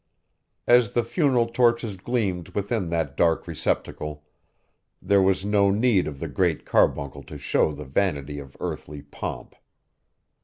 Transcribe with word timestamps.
As 0.65 0.93
the 0.93 1.03
funeral 1.03 1.45
torches 1.45 1.95
gleamed 1.95 2.55
within 2.55 2.89
that 2.89 3.15
dark 3.15 3.45
receptacle, 3.45 4.23
there 4.99 5.21
was 5.21 5.45
no 5.45 5.69
need 5.69 6.07
of 6.07 6.17
the 6.19 6.27
Great 6.27 6.65
Carbuncle 6.65 7.21
to 7.21 7.37
show 7.37 7.71
the 7.71 7.85
vanity 7.85 8.39
of 8.39 8.57
earthly 8.59 9.03
pomp. 9.03 9.53